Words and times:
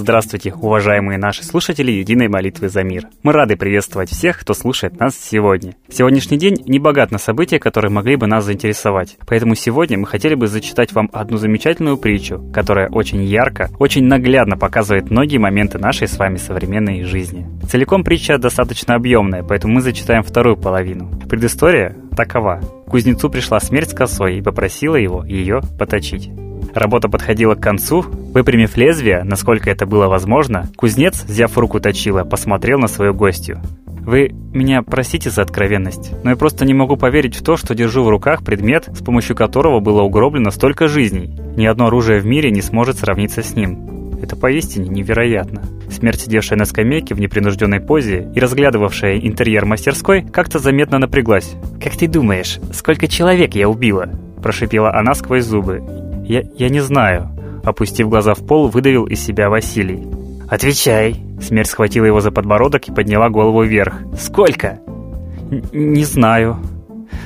Здравствуйте, 0.00 0.54
уважаемые 0.54 1.18
наши 1.18 1.44
слушатели 1.44 1.92
Единой 1.92 2.28
молитвы 2.28 2.70
за 2.70 2.82
мир. 2.82 3.04
Мы 3.22 3.34
рады 3.34 3.56
приветствовать 3.56 4.08
всех, 4.08 4.40
кто 4.40 4.54
слушает 4.54 4.98
нас 4.98 5.14
сегодня. 5.14 5.74
Сегодняшний 5.90 6.38
день 6.38 6.56
не 6.64 6.78
богат 6.78 7.10
на 7.10 7.18
события, 7.18 7.58
которые 7.58 7.90
могли 7.90 8.16
бы 8.16 8.26
нас 8.26 8.46
заинтересовать. 8.46 9.18
Поэтому 9.26 9.54
сегодня 9.54 9.98
мы 9.98 10.06
хотели 10.06 10.34
бы 10.34 10.46
зачитать 10.46 10.94
вам 10.94 11.10
одну 11.12 11.36
замечательную 11.36 11.98
притчу, 11.98 12.42
которая 12.50 12.88
очень 12.88 13.22
ярко, 13.22 13.68
очень 13.78 14.04
наглядно 14.04 14.56
показывает 14.56 15.10
многие 15.10 15.36
моменты 15.36 15.78
нашей 15.78 16.08
с 16.08 16.16
вами 16.16 16.38
современной 16.38 17.02
жизни. 17.02 17.46
Целиком 17.68 18.02
притча 18.02 18.38
достаточно 18.38 18.94
объемная, 18.94 19.42
поэтому 19.42 19.74
мы 19.74 19.80
зачитаем 19.82 20.22
вторую 20.22 20.56
половину. 20.56 21.10
Предыстория 21.28 21.94
такова. 22.16 22.62
К 22.86 22.90
кузнецу 22.92 23.28
пришла 23.28 23.60
смерть 23.60 23.90
с 23.90 23.94
косой 23.94 24.38
и 24.38 24.42
попросила 24.42 24.96
его 24.96 25.26
ее 25.26 25.60
поточить. 25.78 26.30
Работа 26.74 27.08
подходила 27.08 27.54
к 27.54 27.60
концу. 27.60 28.04
Выпрямив 28.32 28.76
лезвие, 28.76 29.22
насколько 29.24 29.70
это 29.70 29.86
было 29.86 30.06
возможно, 30.06 30.68
кузнец, 30.76 31.24
взяв 31.24 31.56
руку 31.58 31.80
точила, 31.80 32.24
посмотрел 32.24 32.78
на 32.78 32.88
свою 32.88 33.12
гостью. 33.12 33.60
Вы 34.00 34.32
меня 34.52 34.82
простите 34.82 35.30
за 35.30 35.42
откровенность, 35.42 36.12
но 36.24 36.30
я 36.30 36.36
просто 36.36 36.64
не 36.64 36.72
могу 36.72 36.96
поверить 36.96 37.36
в 37.36 37.44
то, 37.44 37.56
что 37.56 37.74
держу 37.74 38.02
в 38.02 38.08
руках 38.08 38.42
предмет, 38.42 38.88
с 38.94 39.02
помощью 39.02 39.36
которого 39.36 39.80
было 39.80 40.02
угроблено 40.02 40.50
столько 40.50 40.88
жизней. 40.88 41.38
Ни 41.56 41.66
одно 41.66 41.86
оружие 41.86 42.20
в 42.20 42.26
мире 42.26 42.50
не 42.50 42.62
сможет 42.62 42.98
сравниться 42.98 43.42
с 43.42 43.54
ним. 43.54 44.18
Это 44.22 44.36
поистине 44.36 44.88
невероятно. 44.88 45.62
Смерть, 45.90 46.20
сидевшая 46.20 46.58
на 46.58 46.64
скамейке 46.64 47.14
в 47.14 47.20
непринужденной 47.20 47.80
позе 47.80 48.30
и 48.34 48.40
разглядывавшая 48.40 49.18
интерьер 49.18 49.64
мастерской, 49.64 50.22
как-то 50.22 50.58
заметно 50.58 50.98
напряглась. 50.98 51.54
«Как 51.82 51.96
ты 51.96 52.06
думаешь, 52.06 52.58
сколько 52.72 53.06
человек 53.06 53.54
я 53.54 53.68
убила?» 53.68 54.10
Прошипела 54.42 54.94
она 54.94 55.14
сквозь 55.14 55.44
зубы. 55.44 55.82
«Я, 56.30 56.44
я 56.54 56.68
не 56.68 56.78
знаю»,— 56.78 57.28
опустив 57.64 58.08
глаза 58.08 58.34
в 58.34 58.46
пол, 58.46 58.68
выдавил 58.68 59.04
из 59.04 59.20
себя 59.20 59.50
Василий. 59.50 60.06
«Отвечай!» 60.48 61.16
Смерть 61.42 61.68
схватила 61.68 62.04
его 62.04 62.20
за 62.20 62.30
подбородок 62.30 62.86
и 62.86 62.92
подняла 62.92 63.30
голову 63.30 63.64
вверх. 63.64 63.94
«Сколько?» 64.16 64.78
«Не 65.72 66.04
знаю». 66.04 66.58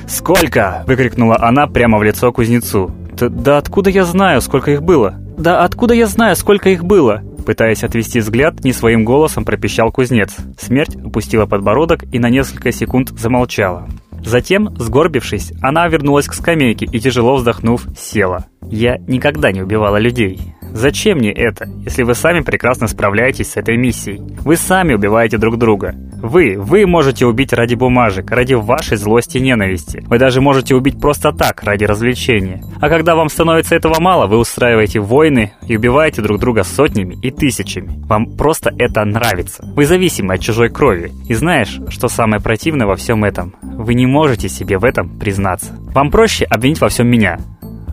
«Сколько?»— 0.07 0.83
выкрикнула 0.87 1.37
она 1.39 1.67
прямо 1.67 1.99
в 1.99 2.03
лицо 2.03 2.31
кузнецу. 2.31 2.89
«Да, 3.13 3.29
«Да 3.29 3.57
откуда 3.59 3.91
я 3.91 4.05
знаю, 4.05 4.41
сколько 4.41 4.71
их 4.71 4.81
было?» 4.81 5.13
«Да 5.37 5.63
откуда 5.63 5.93
я 5.93 6.07
знаю, 6.07 6.35
сколько 6.35 6.71
их 6.71 6.83
было?» 6.83 7.21
Пытаясь 7.45 7.83
отвести 7.83 8.21
взгляд, 8.21 8.63
не 8.63 8.73
своим 8.73 9.05
голосом 9.05 9.45
пропищал 9.45 9.91
кузнец. 9.91 10.35
Смерть 10.59 10.95
опустила 10.95 11.45
подбородок 11.45 12.05
и 12.11 12.17
на 12.17 12.31
несколько 12.31 12.71
секунд 12.71 13.11
замолчала. 13.11 13.87
Затем, 14.23 14.75
сгорбившись, 14.77 15.53
она 15.61 15.87
вернулась 15.87 16.27
к 16.27 16.33
скамейке 16.33 16.85
и, 16.85 16.99
тяжело 16.99 17.35
вздохнув, 17.35 17.85
села. 17.97 18.45
«Я 18.61 18.97
никогда 19.07 19.51
не 19.51 19.61
убивала 19.61 19.97
людей. 19.97 20.39
Зачем 20.75 21.19
мне 21.19 21.31
это, 21.31 21.69
если 21.85 22.03
вы 22.03 22.15
сами 22.15 22.41
прекрасно 22.41 22.87
справляетесь 22.87 23.51
с 23.51 23.55
этой 23.55 23.77
миссией? 23.77 24.21
Вы 24.41 24.57
сами 24.57 24.93
убиваете 24.93 25.37
друг 25.37 25.57
друга. 25.57 25.95
Вы, 26.21 26.57
вы 26.57 26.85
можете 26.85 27.25
убить 27.25 27.53
ради 27.53 27.75
бумажек, 27.75 28.29
ради 28.29 28.55
вашей 28.55 28.97
злости 28.97 29.37
и 29.37 29.41
ненависти. 29.41 30.03
Вы 30.05 30.19
даже 30.19 30.41
можете 30.41 30.75
убить 30.75 30.99
просто 30.99 31.31
так, 31.31 31.63
ради 31.63 31.85
развлечения. 31.85 32.61
А 32.81 32.89
когда 32.89 33.15
вам 33.15 33.29
становится 33.29 33.73
этого 33.73 34.01
мало, 34.01 34.27
вы 34.27 34.37
устраиваете 34.37 34.99
войны 34.99 35.53
и 35.65 35.77
убиваете 35.77 36.21
друг 36.21 36.41
друга 36.41 36.63
сотнями 36.63 37.15
и 37.23 37.31
тысячами. 37.31 38.05
Вам 38.05 38.35
просто 38.35 38.73
это 38.77 39.05
нравится. 39.05 39.63
Вы 39.77 39.85
зависимы 39.85 40.33
от 40.33 40.41
чужой 40.41 40.67
крови. 40.67 41.13
И 41.29 41.33
знаешь, 41.35 41.79
что 41.87 42.09
самое 42.09 42.41
противное 42.41 42.85
во 42.85 42.97
всем 42.97 43.23
этом? 43.23 43.55
Вы 43.61 43.93
не 43.93 44.07
можете 44.07 44.49
себе 44.49 44.77
в 44.77 44.83
этом 44.83 45.17
признаться. 45.19 45.73
Вам 45.93 46.11
проще 46.11 46.43
обвинить 46.43 46.81
во 46.81 46.89
всем 46.89 47.07
меня. 47.07 47.39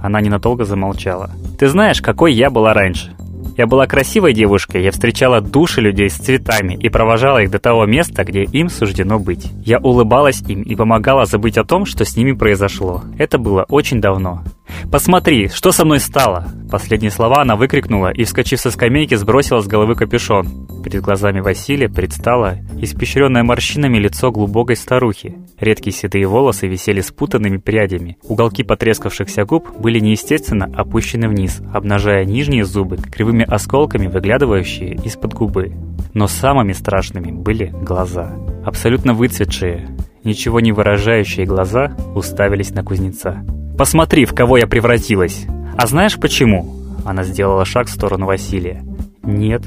Она 0.03 0.21
ненадолго 0.21 0.65
замолчала. 0.65 1.31
«Ты 1.63 1.69
знаешь, 1.69 2.03
какой 2.03 2.35
я 2.35 2.51
была 2.51 2.75
раньше?» 2.75 3.15
Я 3.57 3.69
была 3.69 3.87
красивой 3.87 4.33
девушкой, 4.33 4.83
я 4.83 4.91
встречала 4.91 5.41
души 5.41 5.81
людей 5.81 6.11
с 6.11 6.15
цветами 6.15 6.75
и 6.75 6.89
провожала 6.89 7.41
их 7.41 7.53
до 7.53 7.61
того 7.61 7.87
места, 7.87 8.25
где 8.25 8.43
им 8.43 8.69
суждено 8.69 9.20
быть. 9.20 9.47
Я 9.64 9.79
улыбалась 9.79 10.41
им 10.48 10.63
и 10.63 10.75
помогала 10.75 11.25
забыть 11.25 11.59
о 11.59 11.64
том, 11.64 11.85
что 11.85 12.05
с 12.05 12.17
ними 12.17 12.33
произошло. 12.33 13.03
Это 13.17 13.39
было 13.39 13.64
очень 13.69 14.01
давно. 14.01 14.42
«Посмотри, 14.91 15.47
что 15.51 15.70
со 15.70 15.85
мной 15.85 16.01
стало!» 16.01 16.48
Последние 16.69 17.13
слова 17.13 17.42
она 17.42 17.55
выкрикнула 17.55 18.11
и, 18.11 18.25
вскочив 18.25 18.59
со 18.59 18.73
скамейки, 18.73 19.15
сбросила 19.15 19.61
с 19.61 19.69
головы 19.69 19.95
капюшон. 19.95 20.61
Перед 20.83 21.01
глазами 21.01 21.41
Василия 21.41 21.89
предстало 21.89 22.59
испещренное 22.81 23.45
морщинами 23.45 23.98
лицо 23.98 24.33
глубокой 24.33 24.75
старухи. 24.75 25.37
Редкие 25.61 25.95
седые 25.95 26.27
волосы 26.27 26.67
висели 26.67 27.01
спутанными 27.01 27.59
прядями. 27.59 28.19
Уголки 28.25 28.65
потрескавшихся 28.65 29.45
губ 29.45 29.71
были 29.79 30.01
неестественно 30.01 30.69
опущены 30.75 31.29
вниз, 31.29 31.61
обнажая 31.73 32.25
нижние 32.25 32.65
зубы 32.65 32.97
кривыми 32.97 33.45
осколками, 33.45 34.09
выглядывающие 34.09 34.95
из-под 35.05 35.35
губы. 35.35 35.73
Но 36.15 36.27
самыми 36.27 36.73
страшными 36.73 37.31
были 37.31 37.67
глаза. 37.67 38.33
Абсолютно 38.65 39.15
выцветшие, 39.15 39.97
ничего 40.25 40.61
не 40.61 40.73
выражающие 40.73 41.47
глаза 41.47 41.97
уставились 42.15 42.71
на 42.71 42.83
кузнеца. 42.83 43.45
«Посмотри, 43.79 44.25
в 44.25 44.35
кого 44.35 44.59
я 44.59 44.67
превратилась! 44.67 45.47
А 45.77 45.87
знаешь 45.87 46.19
почему?» 46.19 46.77
Она 47.05 47.23
сделала 47.25 47.65
шаг 47.65 47.87
в 47.87 47.91
сторону 47.91 48.27
Василия. 48.27 48.85
«Нет». 49.23 49.63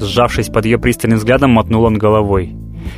Сжавшись 0.00 0.48
под 0.48 0.64
ее 0.64 0.78
пристальным 0.78 1.18
взглядом, 1.18 1.50
мотнул 1.50 1.84
он 1.84 1.98
головой. 1.98 2.54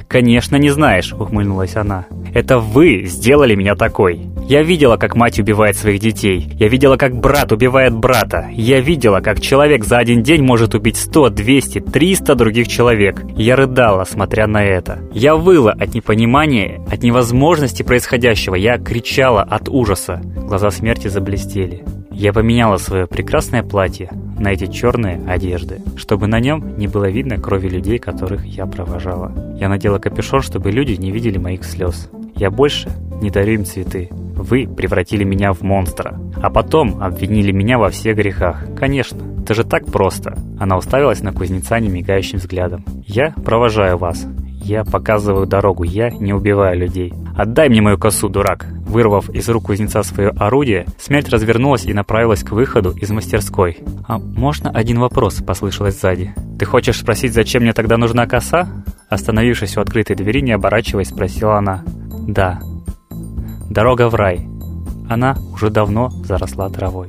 «Конечно, 0.08 0.56
не 0.56 0.70
знаешь»,— 0.70 1.12
ухмыльнулась 1.18 1.76
она. 1.76 2.06
«Это 2.34 2.58
вы 2.58 3.04
сделали 3.06 3.54
меня 3.54 3.74
такой. 3.74 4.20
Я 4.48 4.62
видела, 4.62 4.96
как 4.96 5.14
мать 5.14 5.38
убивает 5.38 5.76
своих 5.76 6.00
детей. 6.00 6.48
Я 6.54 6.68
видела, 6.68 6.96
как 6.96 7.14
брат 7.14 7.52
убивает 7.52 7.94
брата. 7.94 8.48
Я 8.52 8.80
видела, 8.80 9.20
как 9.20 9.40
человек 9.40 9.84
за 9.84 9.98
один 9.98 10.22
день 10.22 10.42
может 10.42 10.74
убить 10.74 10.96
100, 10.96 11.30
200, 11.30 11.80
300 11.80 12.34
других 12.34 12.66
человек. 12.66 13.22
Я 13.36 13.54
рыдала, 13.54 14.04
смотря 14.04 14.46
на 14.46 14.64
это. 14.64 14.98
Я 15.12 15.36
выла 15.36 15.72
от 15.72 15.94
непонимания, 15.94 16.84
от 16.90 17.02
невозможности 17.02 17.84
происходящего. 17.84 18.56
Я 18.56 18.78
кричала 18.78 19.42
от 19.42 19.68
ужаса. 19.68 20.20
Глаза 20.24 20.70
смерти 20.72 21.06
заблестели. 21.06 21.84
Я 22.20 22.34
поменяла 22.34 22.76
свое 22.76 23.06
прекрасное 23.06 23.62
платье 23.62 24.10
на 24.38 24.52
эти 24.52 24.66
черные 24.66 25.22
одежды, 25.26 25.80
чтобы 25.96 26.26
на 26.26 26.38
нем 26.38 26.76
не 26.76 26.86
было 26.86 27.08
видно 27.08 27.38
крови 27.38 27.66
людей, 27.70 27.98
которых 27.98 28.44
я 28.44 28.66
провожала. 28.66 29.32
Я 29.58 29.70
надела 29.70 29.98
капюшон, 29.98 30.42
чтобы 30.42 30.70
люди 30.70 31.00
не 31.00 31.12
видели 31.12 31.38
моих 31.38 31.64
слез. 31.64 32.10
Я 32.34 32.50
больше 32.50 32.90
не 33.22 33.30
дарю 33.30 33.54
им 33.54 33.64
цветы. 33.64 34.10
Вы 34.10 34.68
превратили 34.68 35.24
меня 35.24 35.54
в 35.54 35.62
монстра, 35.62 36.20
а 36.42 36.50
потом 36.50 37.02
обвинили 37.02 37.52
меня 37.52 37.78
во 37.78 37.88
всех 37.88 38.16
грехах. 38.16 38.66
Конечно, 38.76 39.22
это 39.42 39.54
же 39.54 39.64
так 39.64 39.86
просто. 39.86 40.36
Она 40.58 40.76
уставилась 40.76 41.22
на 41.22 41.32
кузнеца 41.32 41.80
немигающим 41.80 42.36
взглядом. 42.36 42.84
Я 43.06 43.30
провожаю 43.30 43.96
вас. 43.96 44.26
Я 44.62 44.84
показываю 44.84 45.46
дорогу, 45.46 45.84
я 45.84 46.10
не 46.10 46.34
убиваю 46.34 46.78
людей. 46.78 47.14
Отдай 47.40 47.70
мне 47.70 47.80
мою 47.80 47.96
косу, 47.96 48.28
дурак. 48.28 48.66
Вырвав 48.86 49.30
из 49.30 49.48
рук 49.48 49.64
кузнеца 49.64 50.02
свое 50.02 50.28
орудие, 50.28 50.84
смерть 50.98 51.30
развернулась 51.30 51.86
и 51.86 51.94
направилась 51.94 52.42
к 52.42 52.50
выходу 52.50 52.90
из 52.90 53.10
мастерской. 53.10 53.78
«А 54.06 54.18
можно 54.18 54.68
один 54.68 54.98
вопрос?»– 54.98 55.42
послышалось 55.46 55.98
сзади. 55.98 56.34
«Ты 56.58 56.66
хочешь 56.66 56.98
спросить, 56.98 57.32
зачем 57.32 57.62
мне 57.62 57.72
тогда 57.72 57.96
нужна 57.96 58.26
коса?» 58.26 58.68
Остановившись 59.08 59.78
у 59.78 59.80
открытой 59.80 60.16
двери, 60.16 60.42
не 60.42 60.52
оборачиваясь, 60.52 61.08
спросила 61.08 61.56
она. 61.56 61.82
«Да». 62.28 62.60
«Дорога 63.70 64.10
в 64.10 64.14
рай». 64.16 64.46
Она 65.08 65.38
уже 65.54 65.70
давно 65.70 66.10
заросла 66.10 66.68
травой. 66.68 67.08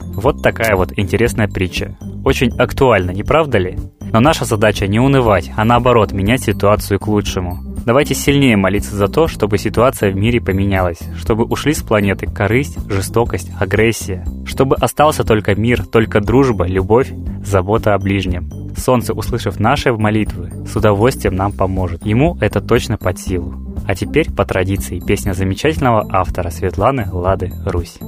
Вот 0.00 0.42
такая 0.42 0.74
вот 0.74 0.98
интересная 0.98 1.46
притча. 1.46 1.96
Очень 2.24 2.50
актуальна, 2.58 3.12
не 3.12 3.22
правда 3.22 3.58
ли? 3.58 3.78
Но 4.12 4.18
наша 4.18 4.44
задача 4.44 4.88
не 4.88 4.98
унывать, 4.98 5.52
а 5.56 5.64
наоборот 5.64 6.10
менять 6.10 6.42
ситуацию 6.42 6.98
к 6.98 7.06
лучшему. 7.06 7.69
Давайте 7.86 8.14
сильнее 8.14 8.56
молиться 8.56 8.94
за 8.94 9.08
то, 9.08 9.26
чтобы 9.26 9.58
ситуация 9.58 10.10
в 10.10 10.16
мире 10.16 10.40
поменялась, 10.40 11.00
чтобы 11.16 11.44
ушли 11.44 11.72
с 11.72 11.82
планеты 11.82 12.26
корысть, 12.26 12.78
жестокость, 12.90 13.50
агрессия, 13.58 14.24
чтобы 14.44 14.76
остался 14.76 15.24
только 15.24 15.54
мир, 15.54 15.86
только 15.86 16.20
дружба, 16.20 16.66
любовь, 16.66 17.10
забота 17.44 17.94
о 17.94 17.98
ближнем. 17.98 18.50
Солнце, 18.76 19.14
услышав 19.14 19.58
наши 19.58 19.92
молитвы, 19.92 20.50
с 20.66 20.76
удовольствием 20.76 21.36
нам 21.36 21.52
поможет. 21.52 22.04
Ему 22.04 22.36
это 22.40 22.60
точно 22.60 22.96
под 22.96 23.18
силу. 23.18 23.54
А 23.86 23.94
теперь, 23.94 24.30
по 24.30 24.44
традиции, 24.44 25.00
песня 25.00 25.32
замечательного 25.32 26.06
автора 26.10 26.50
Светланы 26.50 27.08
Лады 27.10 27.52
Русь. 27.64 27.98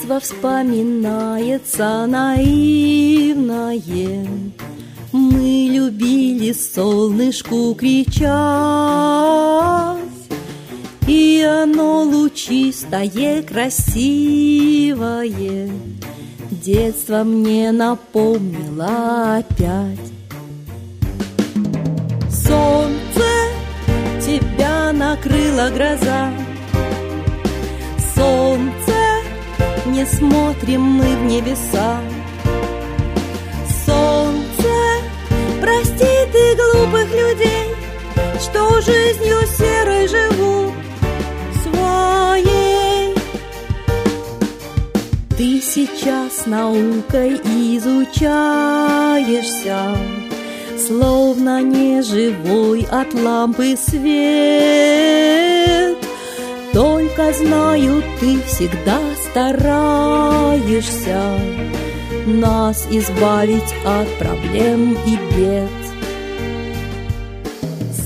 Детство 0.00 0.18
вспоминается 0.18 2.06
наивное, 2.06 3.76
Мы 5.12 5.68
любили 5.70 6.52
солнышку 6.52 7.74
кричать, 7.74 8.24
И 11.06 11.42
оно 11.42 12.04
лучистое, 12.04 13.42
красивое. 13.42 14.00
Детство 16.50 17.22
мне 17.22 17.70
напомнило 17.70 19.36
опять. 19.36 19.98
Солнце, 22.30 23.26
тебя 24.18 24.92
накрыла 24.94 25.68
гроза. 25.68 26.30
Солнце, 28.14 28.59
не 29.90 30.06
смотрим 30.06 30.82
мы 30.82 31.16
в 31.16 31.24
небеса. 31.24 32.00
Солнце, 33.84 34.68
прости 35.60 36.06
ты 36.32 36.54
глупых 36.54 37.10
людей 37.10 37.74
Что 38.40 38.80
жизнью 38.80 39.38
серой 39.58 40.06
живут 40.06 40.72
своей. 41.62 43.14
Ты 45.36 45.60
сейчас 45.60 46.46
наукой 46.46 47.36
изучаешься 47.76 48.20
Словно 50.86 51.62
неживой 51.62 52.86
от 52.90 53.12
лампы 53.14 53.76
свет. 53.76 54.10
Только 56.72 57.32
знаю, 57.32 58.02
ты 58.20 58.40
всегда 58.42 58.98
стараешься 59.30 61.20
Нас 62.26 62.86
избавить 62.90 63.74
от 63.84 64.08
проблем 64.18 64.96
и 65.06 65.16
бед. 65.34 65.70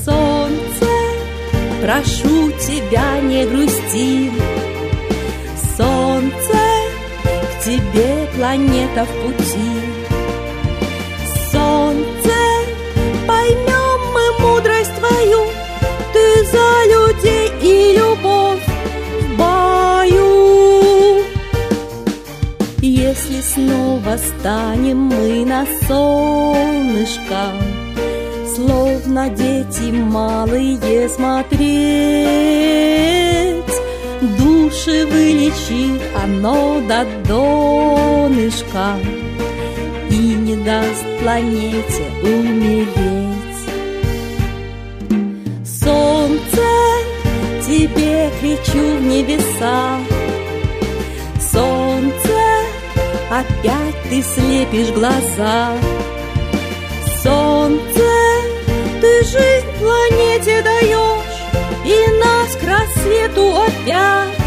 Солнце, 0.04 0.86
прошу 1.82 2.52
тебя, 2.52 3.20
не 3.20 3.46
грусти. 3.46 4.30
Солнце, 5.76 6.58
к 7.22 7.64
тебе 7.64 8.28
планета 8.36 9.04
в 9.04 9.26
пути 9.26 9.93
снова 24.44 24.74
станем 24.74 24.98
мы 24.98 25.44
на 25.46 25.66
солнышко 25.86 27.52
Словно 28.54 29.30
дети 29.30 29.90
малые 29.90 31.08
смотреть. 31.08 31.64
Души 34.38 35.06
вылечит 35.06 36.02
оно 36.22 36.80
до 36.86 37.04
донышка 37.26 38.96
И 40.10 40.16
не 40.16 40.56
даст 40.56 41.04
планете 41.20 42.04
умереть. 42.22 43.34
Солнце, 45.64 46.62
тебе 47.66 48.30
кричу 48.40 48.98
в 48.98 49.02
небеса. 49.02 49.98
Солнце, 51.40 52.34
опять 53.30 53.93
ты 54.10 54.22
слепишь 54.22 54.90
глаза. 54.90 55.72
Солнце, 57.22 58.10
ты 59.00 59.24
жизнь 59.24 59.66
планете 59.78 60.60
даешь 60.62 61.40
И 61.84 61.96
нас 62.22 62.54
к 62.56 62.64
рассвету 62.64 63.62
опять 63.62 64.44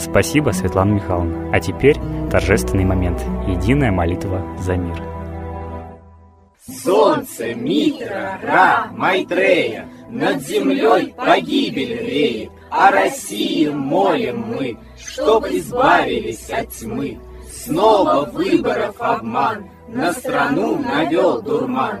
Спасибо, 0.00 0.50
Светлана 0.50 0.92
Михайловна. 0.92 1.50
А 1.52 1.60
теперь 1.60 1.96
торжественный 2.30 2.84
момент. 2.84 3.20
Единая 3.46 3.92
молитва 3.92 4.42
за 4.58 4.76
мир. 4.76 4.96
Солнце, 6.82 7.54
Митра, 7.54 8.38
Ра, 8.42 8.86
Майтрея, 8.92 9.86
Над 10.08 10.40
землей 10.40 11.14
погибель 11.16 11.98
реет, 12.06 12.50
О 12.70 12.90
России 12.90 13.68
молим 13.68 14.44
мы, 14.48 14.78
Чтоб 14.96 15.46
избавились 15.46 16.48
от 16.50 16.70
тьмы. 16.70 17.18
Снова 17.50 18.24
выборов 18.24 18.96
обман, 18.98 19.68
На 19.88 20.12
страну 20.12 20.78
навел 20.78 21.42
дурман. 21.42 22.00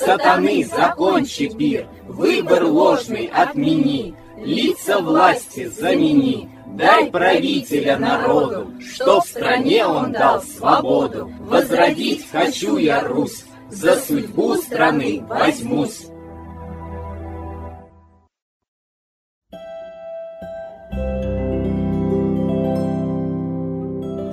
Сатаны 0.00 0.64
закончи 0.64 1.48
пир, 1.54 1.86
Выбор 2.06 2.64
ложный 2.64 3.26
отмени, 3.26 4.14
Лица 4.38 4.98
власти 5.00 5.66
замени, 5.66 6.48
Дай 6.68 7.10
правителя 7.10 7.98
народу, 7.98 8.72
Что 8.80 9.20
в 9.20 9.26
стране 9.26 9.84
он 9.84 10.12
дал 10.12 10.42
свободу. 10.42 11.30
Возродить 11.40 12.30
хочу 12.30 12.78
я 12.78 13.02
Русь, 13.02 13.44
За 13.68 13.96
судьбу 13.96 14.54
страны 14.54 15.22
возьмусь. 15.28 16.06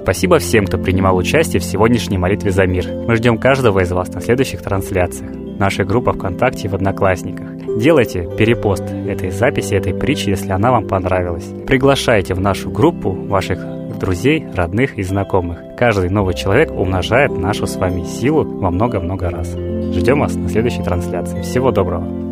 Спасибо 0.04 0.40
всем, 0.40 0.66
кто 0.66 0.78
принимал 0.78 1.18
участие 1.18 1.60
в 1.60 1.66
сегодняшней 1.66 2.18
молитве 2.18 2.52
за 2.52 2.66
мир. 2.66 2.88
Мы 2.88 3.18
ждем 3.18 3.38
каждого 3.38 3.81
из 3.81 3.92
вас 3.92 4.08
на 4.08 4.22
следующих 4.22 4.62
трансляциях. 4.62 5.46
Наша 5.59 5.83
группа 5.83 6.14
ВКонтакте 6.14 6.68
и 6.68 6.69
в 6.69 6.76
Одноклассниках. 6.76 7.47
Делайте 7.80 8.28
перепост 8.37 8.83
этой 8.83 9.31
записи, 9.31 9.73
этой 9.73 9.94
притчи, 9.94 10.30
если 10.30 10.52
она 10.52 10.71
вам 10.71 10.87
понравилась. 10.87 11.47
Приглашайте 11.66 12.33
в 12.33 12.40
нашу 12.40 12.69
группу 12.69 13.11
ваших 13.11 13.59
друзей, 13.99 14.45
родных 14.54 14.97
и 14.97 15.04
знакомых. 15.04 15.59
Каждый 15.78 16.09
новый 16.09 16.35
человек 16.35 16.71
умножает 16.71 17.35
нашу 17.37 17.68
с 17.68 17.76
вами 17.76 18.04
силу 18.04 18.44
во 18.44 18.71
много-много 18.71 19.30
раз. 19.30 19.56
Ждем 19.56 20.19
вас 20.19 20.35
на 20.35 20.49
следующей 20.49 20.83
трансляции. 20.83 21.42
Всего 21.42 21.71
доброго! 21.71 22.27